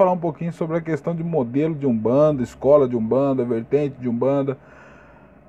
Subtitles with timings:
[0.00, 4.08] falar um pouquinho sobre a questão de modelo de Umbanda, escola de Umbanda, vertente de
[4.08, 4.56] Umbanda.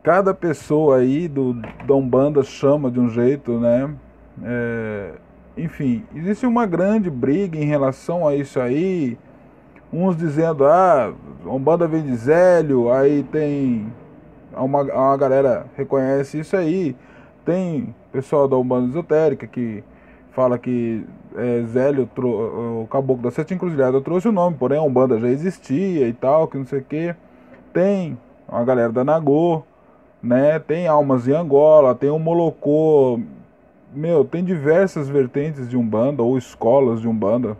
[0.04, 1.54] Cada pessoa aí do,
[1.88, 3.90] da Umbanda chama de um jeito, né?
[4.44, 5.14] É,
[5.56, 9.18] enfim, existe uma grande briga em relação a isso aí.
[9.94, 11.14] Uns dizendo, ah,
[11.46, 13.88] Umbanda vem de Zélio, aí tem.
[14.54, 16.94] Uma, uma galera reconhece isso aí.
[17.46, 19.82] Tem pessoal da Umbanda Esotérica que
[20.32, 25.20] fala que é, Zélio, o caboclo da Sete Encruzilhada, trouxe o nome, porém a Umbanda
[25.20, 27.16] já existia e tal, que não sei o que.
[27.74, 28.18] Tem
[28.48, 29.64] a galera da Nagô,
[30.22, 30.60] né?
[30.60, 33.20] Tem Almas em Angola, tem o Molocô.
[33.94, 37.58] Meu, tem diversas vertentes de Umbanda ou escolas de Umbanda,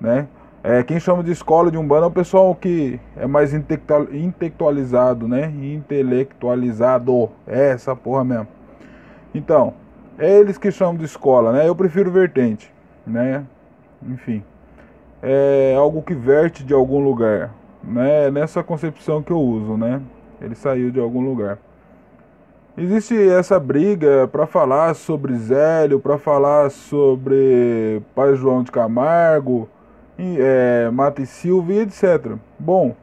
[0.00, 0.28] né?
[0.62, 5.52] É, quem chama de escola de Umbanda é o pessoal que é mais intelectualizado, né?
[5.62, 7.30] Intelectualizado.
[7.46, 8.48] É essa porra mesmo.
[9.32, 9.74] Então,
[10.18, 11.68] é eles que chamam de escola, né?
[11.68, 12.72] Eu prefiro vertente,
[13.06, 13.44] né?
[14.02, 14.42] Enfim,
[15.22, 18.30] é algo que verte de algum lugar, né?
[18.30, 20.00] Nessa concepção que eu uso, né?
[20.40, 21.58] Ele saiu de algum lugar.
[22.78, 29.66] Existe essa briga para falar sobre Zélio, para falar sobre Pai João de Camargo,
[30.18, 32.32] e, é, Mata e Silva e etc.
[32.58, 32.94] Bom,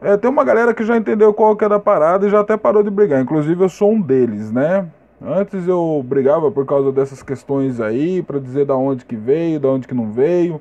[0.00, 2.56] é, tem uma galera que já entendeu qual que é da parada e já até
[2.56, 3.20] parou de brigar.
[3.20, 4.88] Inclusive eu sou um deles, né?
[5.22, 9.68] Antes eu brigava por causa dessas questões aí, para dizer da onde que veio, da
[9.68, 10.60] onde que não veio,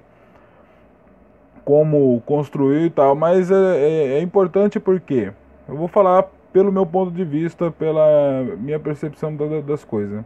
[1.63, 5.31] como construir e tal, mas é, é, é importante porque
[5.67, 9.33] eu vou falar pelo meu ponto de vista, pela minha percepção
[9.65, 10.25] das coisas.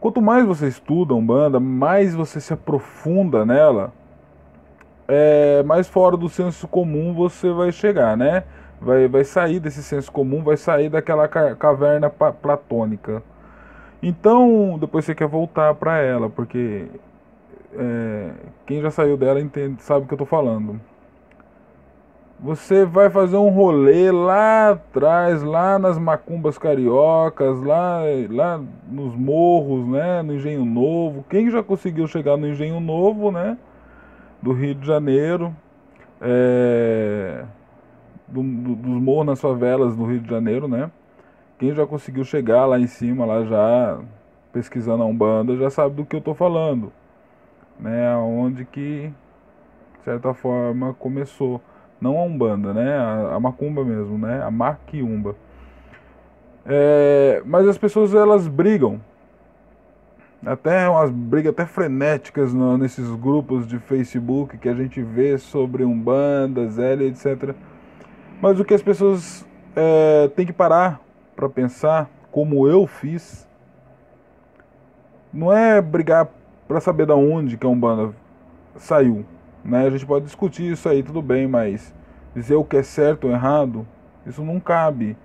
[0.00, 3.92] Quanto mais você estuda Umbanda, mais você se aprofunda nela,
[5.08, 8.44] é, mais fora do senso comum você vai chegar, né?
[8.80, 13.22] Vai, vai sair desse senso comum, vai sair daquela caverna platônica.
[14.02, 16.86] Então, depois você quer voltar para ela, porque
[17.74, 18.30] é,
[18.66, 20.80] quem já saiu dela entende, sabe o que eu estou falando.
[22.38, 29.88] Você vai fazer um rolê lá atrás, lá nas macumbas cariocas, lá, lá nos morros,
[29.88, 31.24] né, no Engenho Novo.
[31.30, 33.56] Quem já conseguiu chegar no Engenho Novo, né,
[34.42, 35.56] do Rio de Janeiro,
[36.20, 37.44] é,
[38.28, 40.90] do, do, dos morros nas favelas do Rio de Janeiro, né?
[41.58, 43.98] Quem já conseguiu chegar lá em cima, lá já
[44.52, 46.92] pesquisando a Umbanda, já sabe do que eu tô falando,
[47.78, 48.14] né?
[48.16, 49.12] Onde que,
[49.98, 51.60] de certa forma, começou.
[52.00, 52.98] Não a Umbanda, né?
[52.98, 54.42] A, a Macumba mesmo, né?
[54.42, 55.34] A Maquiumba.
[56.66, 59.00] É, mas as pessoas, elas brigam.
[60.44, 65.84] Até umas brigas até frenéticas no, nesses grupos de Facebook que a gente vê sobre
[65.84, 67.54] Umbanda, Zélia, etc
[68.40, 71.00] mas o que as pessoas é, têm que parar
[71.34, 73.46] para pensar, como eu fiz,
[75.32, 76.28] não é brigar
[76.66, 78.14] para saber da onde que a Umbanda
[78.76, 79.24] saiu.
[79.64, 79.86] Né?
[79.86, 81.94] A gente pode discutir isso aí, tudo bem, mas
[82.34, 83.86] dizer o que é certo ou errado,
[84.26, 85.16] isso não cabe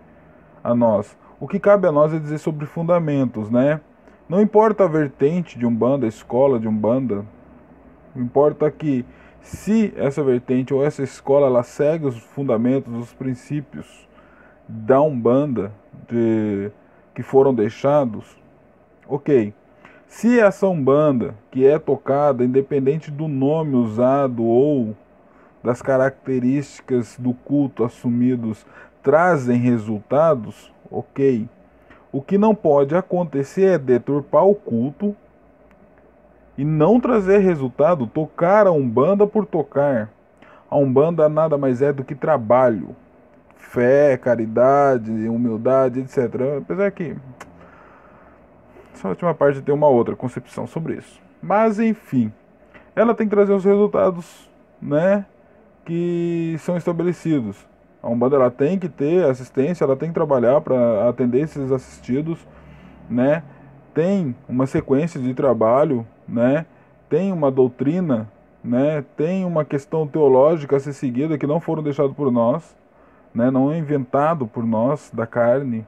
[0.64, 1.18] a nós.
[1.40, 3.82] O que cabe a nós é dizer sobre fundamentos, né?
[4.30, 7.26] Não importa a vertente de Umbanda, a escola de Umbanda,
[8.16, 9.06] importa que
[9.42, 14.08] se essa vertente ou essa escola ela segue os fundamentos, os princípios
[14.68, 15.72] da Umbanda
[16.08, 16.72] de,
[17.14, 18.38] que foram deixados,
[19.08, 19.54] ok.
[20.08, 24.96] Se essa Umbanda que é tocada, independente do nome usado ou
[25.64, 28.66] das características do culto assumidos,
[29.02, 31.48] trazem resultados, ok.
[32.12, 35.16] O que não pode acontecer é deturpar o culto
[36.62, 40.12] e não trazer resultado, tocar a Umbanda por tocar.
[40.70, 42.96] A Umbanda nada mais é do que trabalho,
[43.56, 46.60] fé, caridade, humildade, etc.
[46.60, 47.16] Apesar que
[48.94, 51.20] essa última parte tem uma outra concepção sobre isso.
[51.42, 52.32] Mas enfim,
[52.96, 54.48] ela tem que trazer os resultados,
[54.80, 55.26] né,
[55.84, 57.58] que são estabelecidos.
[58.04, 62.38] A Umbanda ela tem que ter assistência, ela tem que trabalhar para atender esses assistidos,
[63.10, 63.42] né?
[63.96, 66.66] Tem uma sequência de trabalho né?
[67.10, 68.32] Tem uma doutrina,
[68.64, 69.04] né?
[69.18, 72.76] Tem uma questão teológica a ser seguida que não foram deixados por nós,
[73.34, 73.52] né?
[73.52, 75.86] Não é inventado por nós da carne.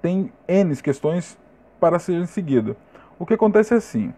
[0.00, 1.38] Tem N questões
[1.78, 2.76] para serem seguidas.
[3.18, 4.12] O que acontece é assim.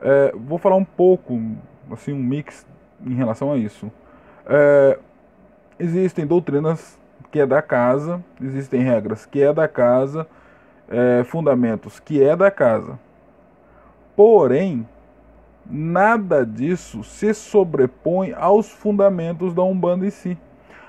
[0.00, 1.40] É, vou falar um pouco,
[1.90, 2.66] assim, um mix
[3.06, 3.90] em relação a isso.
[4.46, 4.98] É,
[5.78, 6.98] existem doutrinas
[7.30, 10.26] que é da casa, existem regras que é da casa,
[10.88, 12.98] é, fundamentos que é da casa.
[14.16, 14.86] Porém,
[15.66, 20.38] nada disso se sobrepõe aos fundamentos da Umbanda em si.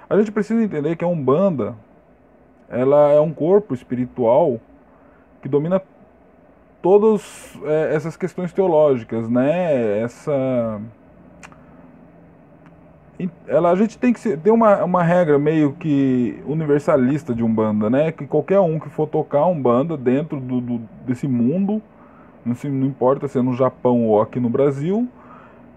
[0.09, 1.75] A gente precisa entender que a Umbanda
[2.69, 4.59] ela é um corpo espiritual
[5.41, 5.81] que domina
[6.81, 10.01] todas é, essas questões teológicas, né?
[10.01, 10.81] Essa
[13.47, 18.11] ela, a gente tem que ter uma, uma regra meio que universalista de Umbanda, né?
[18.11, 21.81] Que qualquer um que for tocar Umbanda dentro do, do, desse mundo,
[22.53, 25.07] se, não importa se é no Japão ou aqui no Brasil,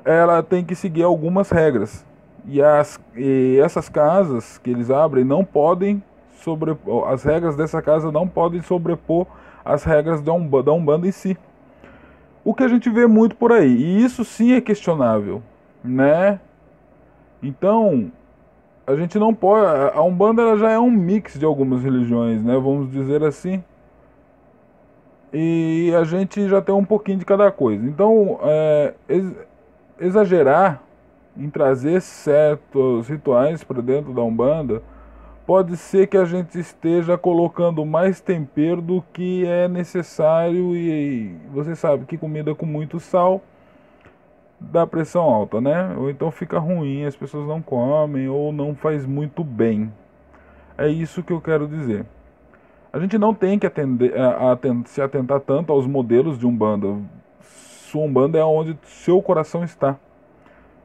[0.04, 2.04] ela tem que seguir algumas regras.
[2.46, 8.10] E, as, e essas casas que eles abrem não podem sobrepor, as regras dessa casa
[8.12, 9.26] não podem sobrepor
[9.64, 11.36] as regras da Umbanda, da Umbanda em si.
[12.44, 13.70] O que a gente vê muito por aí.
[13.70, 15.42] E isso sim é questionável,
[15.84, 16.40] né?
[17.42, 18.10] Então,
[18.86, 19.66] a gente não pode.
[19.94, 22.54] A Umbanda ela já é um mix de algumas religiões, né?
[22.54, 23.62] Vamos dizer assim.
[25.32, 27.84] E a gente já tem um pouquinho de cada coisa.
[27.86, 28.94] Então, é,
[30.00, 30.82] exagerar
[31.36, 34.82] em trazer certos rituais para dentro da Umbanda
[35.46, 41.74] pode ser que a gente esteja colocando mais tempero do que é necessário e você
[41.74, 43.40] sabe que comida com muito sal
[44.60, 45.94] dá pressão alta, né?
[45.96, 49.90] Ou então fica ruim, as pessoas não comem ou não faz muito bem.
[50.76, 52.04] É isso que eu quero dizer.
[52.98, 54.12] A gente não tem que atender,
[54.86, 56.96] se atentar tanto aos modelos de Umbanda.
[57.40, 59.96] Sua Umbanda é onde seu coração está.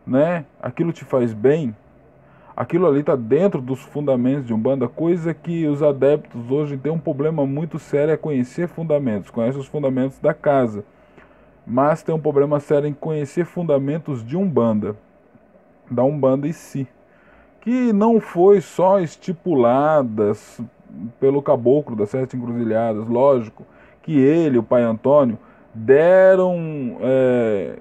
[0.05, 0.45] Né?
[0.61, 1.75] Aquilo te faz bem,
[2.55, 6.99] aquilo ali está dentro dos fundamentos de Umbanda, coisa que os adeptos hoje têm um
[6.99, 10.85] problema muito sério é conhecer fundamentos, conhece os fundamentos da casa
[11.65, 14.95] mas tem um problema sério em conhecer fundamentos de Umbanda,
[15.89, 16.87] da Umbanda em si,
[17.61, 20.61] que não foi só estipuladas
[21.19, 23.65] pelo caboclo das sete encruzilhadas, lógico,
[24.01, 25.37] que ele, o pai Antônio,
[25.73, 27.79] deram é,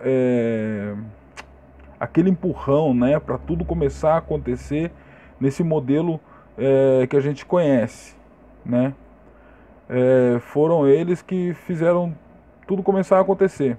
[0.00, 0.94] é,
[2.00, 4.90] aquele empurrão né, para tudo começar a acontecer
[5.38, 6.20] nesse modelo
[6.58, 8.16] é, que a gente conhece.
[8.64, 8.94] Né?
[9.88, 12.14] É, foram eles que fizeram
[12.66, 13.78] tudo começar a acontecer.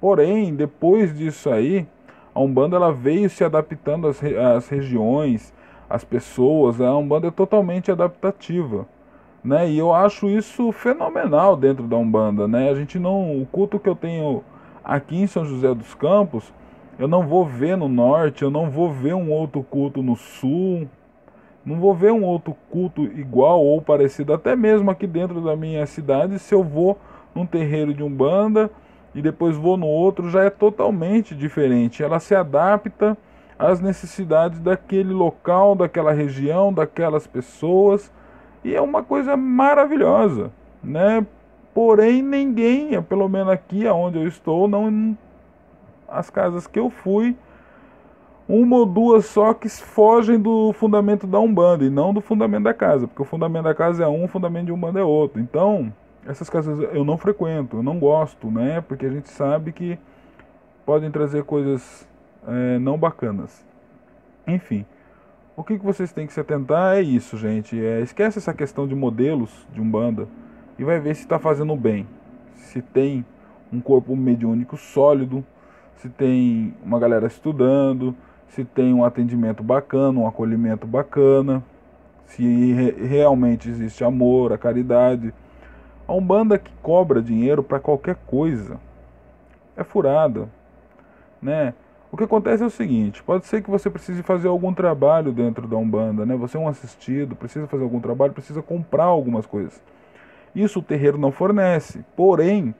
[0.00, 1.86] Porém, depois disso aí,
[2.34, 5.54] a Umbanda ela veio se adaptando às, às regiões,
[5.88, 6.80] às pessoas.
[6.80, 8.86] A Umbanda é totalmente adaptativa.
[9.42, 9.70] Né?
[9.70, 12.68] E eu acho isso fenomenal dentro da Umbanda, né?
[12.68, 14.42] A gente não, o culto que eu tenho
[14.84, 16.52] aqui em São José dos Campos,
[16.98, 20.88] eu não vou ver no norte, eu não vou ver um outro culto no sul,
[21.64, 25.84] não vou ver um outro culto igual ou parecido, até mesmo aqui dentro da minha
[25.86, 26.98] cidade, se eu vou
[27.34, 28.70] num terreiro de umbanda
[29.14, 32.02] e depois vou no outro, já é totalmente diferente.
[32.02, 33.16] Ela se adapta
[33.58, 38.12] às necessidades daquele local, daquela região, daquelas pessoas
[38.64, 40.50] e é uma coisa maravilhosa,
[40.82, 41.24] né?
[41.72, 45.16] Porém, ninguém, pelo menos aqui aonde eu estou, não
[46.08, 47.36] as casas que eu fui,
[48.48, 52.74] uma ou duas só que fogem do fundamento da Umbanda e não do fundamento da
[52.74, 55.40] casa, porque o fundamento da casa é um, o fundamento de Umbanda é outro.
[55.40, 55.92] Então,
[56.26, 58.80] essas casas eu não frequento, eu não gosto, né?
[58.80, 59.98] Porque a gente sabe que
[60.84, 62.08] podem trazer coisas
[62.46, 63.64] é, não bacanas.
[64.46, 64.84] Enfim,
[65.56, 67.78] o que, que vocês têm que se atentar é isso, gente.
[67.82, 70.28] É, esquece essa questão de modelos de Umbanda
[70.78, 72.06] e vai ver se está fazendo bem.
[72.54, 73.24] Se tem
[73.72, 75.44] um corpo mediúnico sólido,
[75.96, 78.14] se tem uma galera estudando,
[78.48, 81.62] se tem um atendimento bacana, um acolhimento bacana,
[82.26, 85.32] se re realmente existe amor, a caridade
[86.08, 88.78] a Umbanda que cobra dinheiro para qualquer coisa
[89.76, 90.48] é furada,
[91.42, 91.74] né?
[92.16, 95.68] O que acontece é o seguinte, pode ser que você precise fazer algum trabalho dentro
[95.68, 96.34] da Umbanda, né?
[96.34, 99.82] Você é um assistido, precisa fazer algum trabalho, precisa comprar algumas coisas.
[100.54, 102.74] Isso o terreiro não fornece, porém,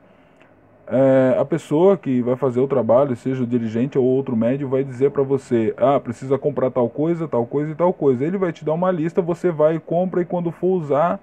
[0.86, 4.82] é, a pessoa que vai fazer o trabalho, seja o dirigente ou outro médio, vai
[4.82, 8.24] dizer para você, ah, precisa comprar tal coisa, tal coisa e tal coisa.
[8.24, 11.20] Ele vai te dar uma lista, você vai e compra e quando for usar,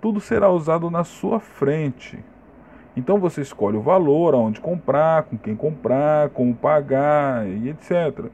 [0.00, 2.18] tudo será usado na sua frente.
[2.96, 8.26] Então você escolhe o valor, aonde comprar, com quem comprar, como pagar e etc.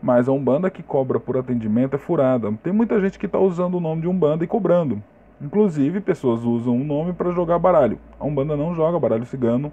[0.00, 2.52] Mas a Umbanda que cobra por atendimento é furada.
[2.62, 5.02] Tem muita gente que está usando o nome de Umbanda e cobrando.
[5.40, 7.98] Inclusive, pessoas usam o nome para jogar baralho.
[8.18, 9.72] A Umbanda não joga baralho cigano.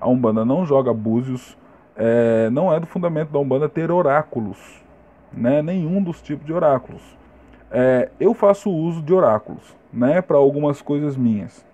[0.00, 1.56] A Umbanda não joga búzios.
[1.96, 4.58] É, não é do fundamento da Umbanda ter oráculos.
[5.32, 5.62] Né?
[5.62, 7.02] Nenhum dos tipos de oráculos.
[7.70, 11.64] É, eu faço uso de oráculos né, para algumas coisas minhas.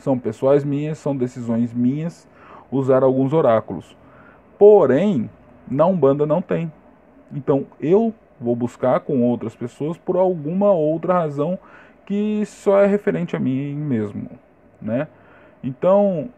[0.00, 2.26] São pessoais minhas, são decisões minhas
[2.70, 3.96] usar alguns oráculos.
[4.58, 5.30] Porém,
[5.70, 6.72] na Umbanda não tem.
[7.32, 11.58] Então eu vou buscar com outras pessoas por alguma outra razão
[12.06, 14.30] que só é referente a mim mesmo,
[14.80, 15.06] né?
[15.62, 16.30] Então,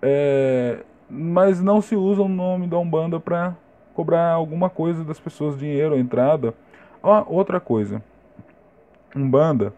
[0.00, 3.56] é, mas não se usa o nome da Umbanda para
[3.94, 6.54] cobrar alguma coisa das pessoas, dinheiro, entrada.
[7.02, 8.02] Ah, outra coisa,
[9.16, 9.72] Umbanda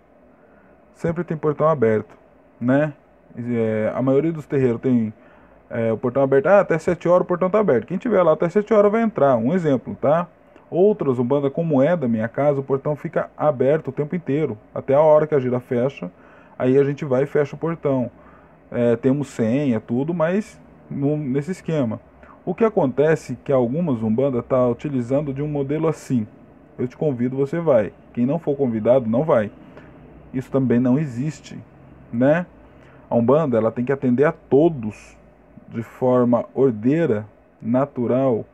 [0.94, 2.14] sempre tem portão aberto,
[2.60, 2.92] né?
[3.38, 5.12] É, a maioria dos terreiros tem
[5.70, 7.86] é, o portão aberto, ah, até 7 horas o portão está aberto.
[7.86, 10.26] Quem tiver lá até 7 horas vai entrar, um exemplo, tá?
[10.70, 14.94] Outras Umbanda, como é da minha casa, o portão fica aberto o tempo inteiro, até
[14.94, 16.10] a hora que a gira fecha,
[16.58, 18.10] aí a gente vai e fecha o portão.
[18.70, 22.00] É, temos senha, tudo, mas no, nesse esquema.
[22.44, 26.26] O que acontece que algumas Umbanda tá utilizando de um modelo assim.
[26.78, 27.92] Eu te convido, você vai.
[28.12, 29.50] Quem não for convidado, não vai.
[30.32, 31.58] Isso também não existe,
[32.12, 32.46] né?
[33.10, 35.16] A Umbanda, ela tem que atender a todos
[35.68, 37.26] de forma ordeira,
[37.60, 38.44] natural,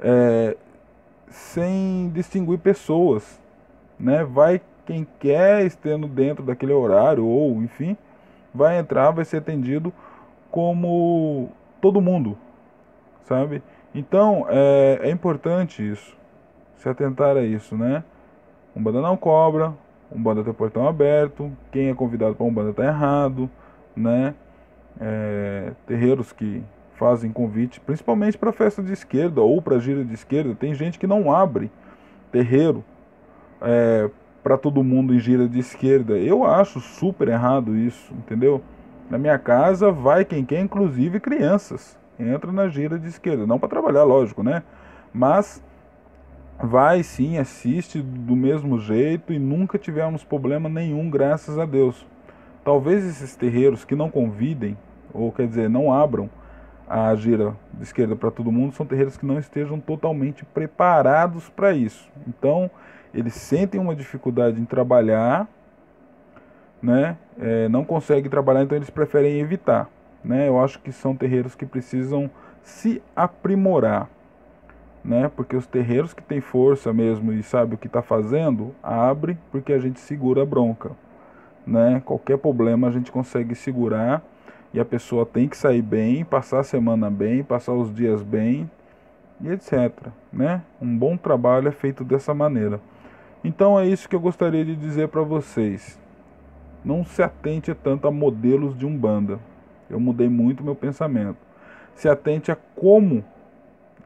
[0.00, 0.56] é,
[1.28, 3.40] sem distinguir pessoas,
[3.98, 4.24] né?
[4.24, 7.96] Vai quem quer estando dentro daquele horário ou, enfim,
[8.54, 9.92] vai entrar, vai ser atendido
[10.50, 12.36] como todo mundo,
[13.24, 13.62] sabe?
[13.94, 16.16] Então é, é importante isso,
[16.76, 18.02] se atentar a isso, né?
[18.74, 19.74] Um banda não cobra,
[20.10, 23.48] um banda tem portão aberto, quem é convidado para um banda está errado,
[23.94, 24.34] né?
[25.00, 26.62] É, terreiros que
[26.94, 31.06] fazem convite, principalmente para festa de esquerda ou para gira de esquerda, tem gente que
[31.06, 31.70] não abre
[32.32, 32.84] terreiro
[33.60, 34.10] é,
[34.42, 36.18] para todo mundo em gira de esquerda.
[36.18, 38.60] Eu acho super errado isso, entendeu?
[39.08, 43.46] Na minha casa vai quem quer, inclusive crianças entra na gira de esquerda.
[43.46, 44.62] Não para trabalhar, lógico, né?
[45.12, 45.62] Mas
[46.62, 52.06] vai sim, assiste do mesmo jeito e nunca tivemos problema nenhum, graças a Deus.
[52.64, 54.76] Talvez esses terreiros que não convidem,
[55.12, 56.28] ou quer dizer, não abram
[56.88, 61.72] a gira de esquerda para todo mundo, são terreiros que não estejam totalmente preparados para
[61.72, 62.10] isso.
[62.26, 62.70] Então,
[63.14, 65.46] eles sentem uma dificuldade em trabalhar,
[66.82, 67.16] né?
[67.38, 69.88] É, não conseguem trabalhar, então eles preferem evitar.
[70.24, 70.48] Né?
[70.48, 72.30] Eu acho que são terreiros que precisam
[72.62, 74.08] se aprimorar,
[75.08, 75.30] né?
[75.34, 79.72] Porque os terreiros que têm força mesmo e sabe o que está fazendo, abre porque
[79.72, 80.90] a gente segura a bronca,
[81.66, 82.02] né?
[82.04, 84.22] Qualquer problema a gente consegue segurar
[84.72, 88.70] e a pessoa tem que sair bem, passar a semana bem, passar os dias bem
[89.40, 90.60] e etc, né?
[90.78, 92.78] Um bom trabalho é feito dessa maneira.
[93.42, 95.98] Então é isso que eu gostaria de dizer para vocês.
[96.84, 99.40] Não se atente tanto a modelos de umbanda.
[99.88, 101.38] Eu mudei muito meu pensamento.
[101.94, 103.24] Se atente a como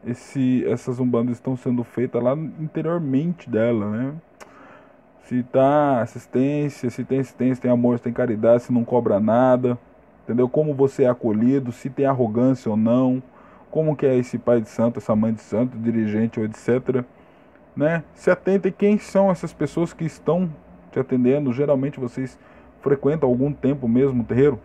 [0.07, 4.15] esse, essas umbandas estão sendo feitas lá interiormente dela, né?
[5.25, 9.79] Se tá assistência, se tem assistência, tem amor, se tem caridade, se não cobra nada,
[10.25, 10.49] entendeu?
[10.49, 13.23] Como você é acolhido, se tem arrogância ou não,
[13.71, 17.05] como que é esse pai de santo, essa mãe de santo, dirigente ou etc.
[17.75, 18.03] Né?
[18.15, 20.53] Se atente quem são essas pessoas que estão
[20.91, 21.53] te atendendo.
[21.53, 22.39] Geralmente vocês
[22.83, 24.61] frequentam algum tempo mesmo o terreiro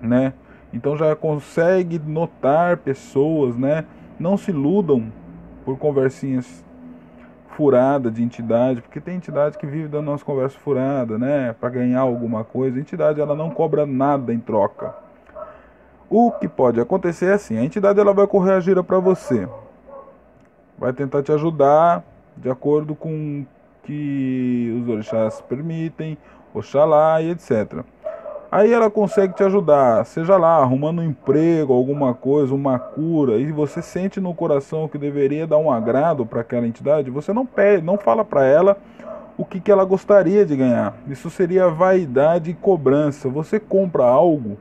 [0.00, 0.32] né?
[0.72, 3.84] Então já consegue notar pessoas, né?
[4.18, 5.12] Não se iludam
[5.64, 6.64] por conversinhas
[7.50, 11.54] furadas de entidade, porque tem entidade que vive da nossa conversa furada, né?
[11.60, 12.76] Para ganhar alguma coisa.
[12.76, 14.94] A entidade ela não cobra nada em troca.
[16.08, 19.48] O que pode acontecer é assim, a entidade ela vai correr a gira para você.
[20.78, 22.02] Vai tentar te ajudar
[22.36, 23.44] de acordo com
[23.82, 26.16] que os orixás permitem,
[26.54, 27.84] Oxalá e etc.
[28.50, 33.52] Aí ela consegue te ajudar, seja lá, arrumando um emprego, alguma coisa, uma cura, e
[33.52, 37.84] você sente no coração que deveria dar um agrado para aquela entidade, você não pede,
[37.84, 38.78] não fala para ela
[39.36, 40.96] o que, que ela gostaria de ganhar.
[41.06, 43.28] Isso seria vaidade e cobrança.
[43.28, 44.56] Você compra algo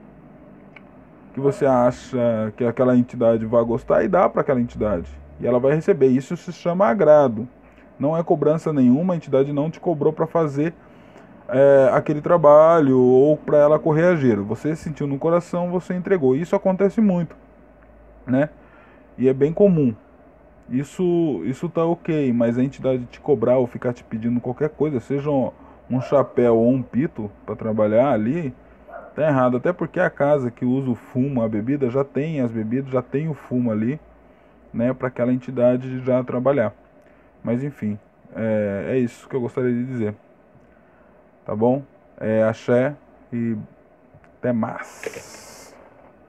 [1.33, 5.09] que você acha que aquela entidade vai gostar e dá para aquela entidade.
[5.39, 6.07] E ela vai receber.
[6.07, 7.47] Isso se chama agrado.
[7.97, 10.75] Não é cobrança nenhuma, a entidade não te cobrou para fazer
[11.49, 14.43] é, aquele trabalho ou para ela correr a giro.
[14.45, 16.35] Você sentiu no coração, você entregou.
[16.35, 17.35] Isso acontece muito,
[18.25, 18.49] né?
[19.17, 19.95] E é bem comum.
[20.69, 24.99] Isso isso tá ok, mas a entidade te cobrar ou ficar te pedindo qualquer coisa,
[24.99, 25.51] seja um,
[25.89, 28.53] um chapéu ou um pito para trabalhar ali,
[29.15, 29.57] tá errado.
[29.57, 33.01] Até porque a casa que usa o fumo, a bebida, já tem as bebidas, já
[33.01, 33.99] tem o fumo ali,
[34.73, 34.93] né?
[34.93, 36.73] Para aquela entidade já trabalhar.
[37.43, 37.97] Mas enfim,
[38.35, 40.15] é, é isso que eu gostaria de dizer.
[41.47, 41.81] Tá bom?
[42.19, 42.93] É axé
[43.31, 43.55] e
[44.37, 45.66] até mais.